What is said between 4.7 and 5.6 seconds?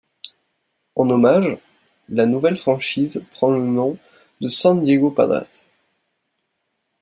Diego Padres.